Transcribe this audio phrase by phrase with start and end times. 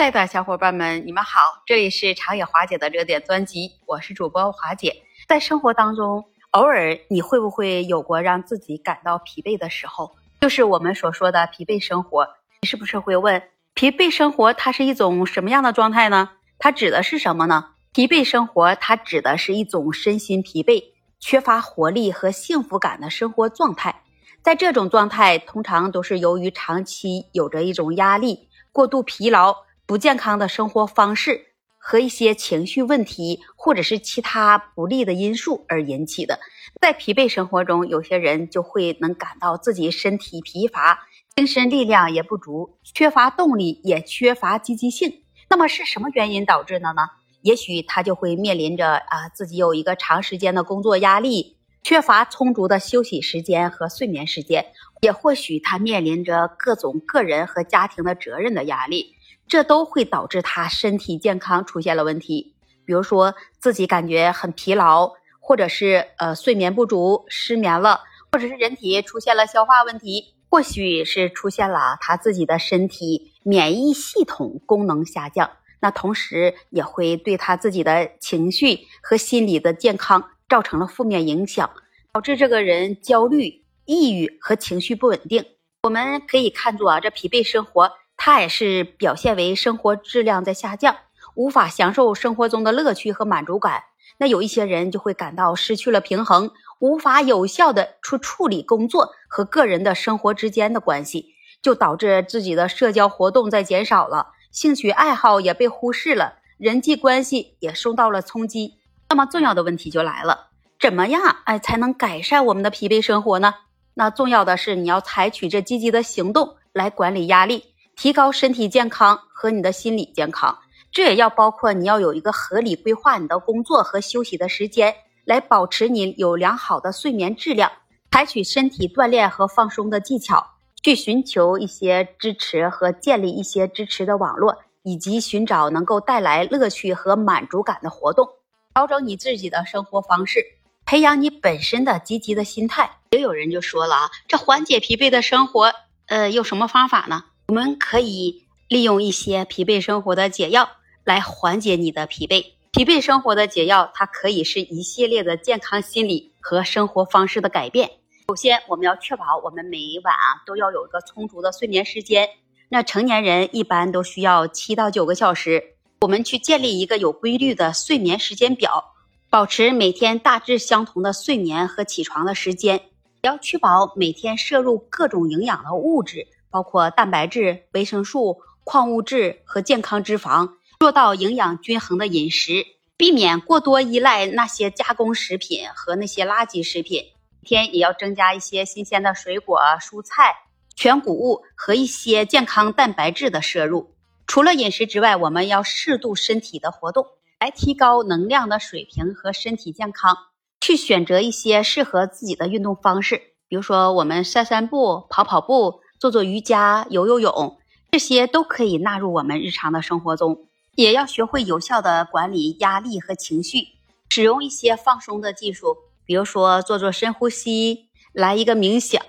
[0.00, 5.02] 亲爱的小伙伴们，你们好，这里是长野华姐的热点专辑，我是主播华姐。
[5.28, 10.16] 在生活当中，偶尔你会不会有过让自己感到疲惫的时候？
[10.40, 12.26] 就是我们所说的疲惫生活。
[12.62, 13.42] 你是不是会问，
[13.74, 16.30] 疲惫生活它是一种什么样的状态呢？
[16.58, 17.72] 它指的是什么呢？
[17.92, 20.82] 疲惫生活它指的是一种身心疲惫、
[21.18, 24.00] 缺乏活力和幸福感的生活状态。
[24.40, 29.54] 在这种状态，通常都是由于长期有着一种压力、过度疲劳、
[29.90, 36.38] 不健康的生活方式和一些情绪问题，或者是其他不利的因素而引起的。
[36.80, 45.24] 在疲惫生活中，有些人就会能感到自己身体疲乏，精神力量也不足，缺乏动力，也缺乏积极性。
[45.48, 47.02] 那么是什么原因导致的呢？
[47.42, 51.56] 也许他就会面临着啊，自己有一个长时间的工作压力。
[51.82, 54.66] 缺乏充足的休息时间和睡眠时间，
[55.00, 59.16] 也或许他面临着各种个人和家庭的责任的压力，
[59.50, 62.54] 这都会导致他身体健康出现了问题。
[62.84, 80.24] 比如说自己感觉很疲劳，或者是呃睡眠不足、失眠了，或者是人体出现了消化问题，或许是出现了他自己的身体免疫系统功能下降，那同时也会对他自己的情绪和心理的健康。
[80.48, 81.70] 造成了负面影响，
[82.12, 85.44] 导致这个人焦虑、抑郁和情绪不稳定。
[85.84, 87.92] 我们可以看作啊，这疲惫生活，
[88.22, 90.94] 它也是表现为生活质量在下降，
[91.34, 93.84] 无法享受生活中的乐趣和满足感。
[94.18, 101.30] 那有一些人就会感到失去了平衡，无法有效的去处理工作和个人的生活之间的关系，
[101.62, 108.74] 就导致自己的社交活动在减少了，兴趣爱好也被忽视了，人际关系也受到了冲击。
[109.08, 110.48] 那么重要的问题就来了，
[110.78, 113.54] 怎么样哎才能改善我们的疲惫生活呢？
[113.94, 117.64] 那重要的是你要采取这积极的行动来管理压力，
[118.00, 120.58] 提高身体健康和你的心理健康。
[120.90, 124.94] 这也要包括你要有一个合理规划你的工作和休息的时间，
[125.26, 127.70] 来保持你有良好的睡眠质量。
[128.10, 130.46] 采取身体锻炼和放松的技巧，
[130.82, 138.26] 去寻求一些支持和建立一些支持的网络，以及寻找能够带来乐趣和满足感的活动。
[138.72, 140.42] 调整你自己的生活方式，
[140.86, 142.90] 培养你本身的积极的心态。
[143.10, 145.74] 也有人就说了啊，这缓解疲惫的生活，
[146.06, 147.24] 呃，有什么方法呢？
[147.50, 150.70] 我们可以利用一些疲惫生活的解药
[151.02, 152.46] 来缓解你的疲惫。
[152.70, 157.90] 疲惫生活的解药，它可以是一系列的健康心理和生活方式的改变。
[158.28, 162.28] 首先，我们要确保我们每晚啊都要有一个充足的睡眠时间。
[162.68, 165.74] 那成年人一般都需要七到九个小时。
[166.02, 168.94] 我们去建立一个有规律的睡眠时间表，
[169.28, 172.80] 保持每天大致相同的睡眠和起床的时间，
[173.22, 182.64] 要确保每天摄入各种营养的物质，包括蛋白质、维生素、矿物质和健康脂肪，做到营养均衡的饮食，
[182.96, 187.04] 避免过多依赖那些加工食品和那些垃圾食品。
[187.42, 190.36] 每天也要增加一些新鲜的水果、蔬菜、
[190.76, 193.94] 全谷物和一些健康蛋白质的摄入。
[194.26, 197.06] 除了饮食之外，我们要适度身体的活动，
[197.38, 200.16] 来提高能量的水平和身体健康。
[200.60, 207.58] 去选择一些适合自己的运动方式，比如说我们散散步、跑跑步、做做瑜伽、游游泳，
[207.90, 210.46] 这些都可以纳入我们日常的生活中。
[210.74, 213.68] 也要学会有效的管理压力和情绪，
[214.08, 219.02] 使用一些放松的技术，比如说做做深呼吸，来一个冥想，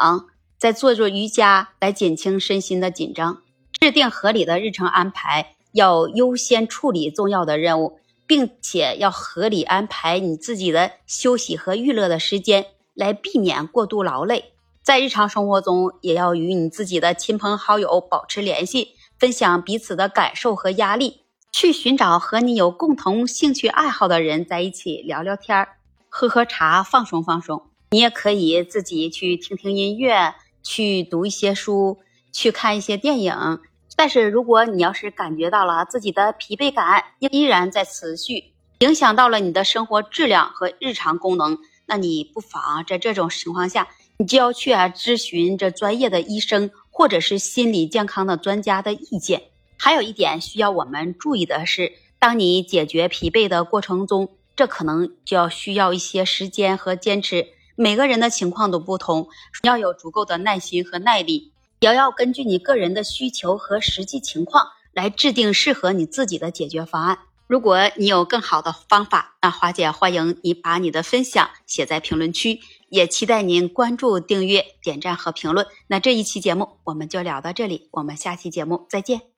[0.57, 3.41] 再做做瑜伽，来减轻身心的紧张。
[3.79, 14.51] 制定合理的日程安排，要优先处理重要的任务，并且要合理安排你自己的休息和娱乐的时间，来避免过度劳累。
[14.83, 21.21] 在日常生活中，也要与你自己的亲朋好友保持联系，分享彼此的感受和压力，
[21.51, 25.77] 去寻找和你有共同兴趣爱好的人在一起聊聊天儿，
[26.09, 27.69] 喝喝茶，放松放松。
[27.91, 30.33] 你也可以自己去听听音乐，
[30.63, 31.99] 去读一些书，
[32.33, 33.59] 去看一些电影。
[33.95, 43.87] 但是，如果你要是感觉到了自己的疲惫感依然在持续，影响到了你的生活质量和日常功能，那你不妨在这种情况下，
[44.21, 49.45] 你就要去啊咨询这专业的医生或者是心理健康的专家的意见。
[49.77, 57.47] 还有一点需要我们注意的是，当你解决疲惫的过程中，这可能就要需要一些时间和坚持。
[57.75, 59.27] 每个人的情况都不同，
[59.63, 61.51] 要有足够的耐心和耐力。
[61.79, 67.17] 也要根据你个人的需求和实际情况来制定适合你自己的解决方案。
[67.47, 72.59] 如果你有更好的方法，那华姐欢迎你把你的分享写在评论区，
[72.91, 75.65] 也期待您关注、订阅、点赞和评论。
[75.87, 79.30] 那这一期节目我们就聊到这里，我们下期节目再见。